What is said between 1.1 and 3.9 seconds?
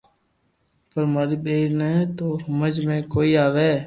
ماري ٻيئر ني تو ھمج ۾ ڪوئي َآوي